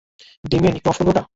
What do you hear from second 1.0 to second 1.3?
ওটা?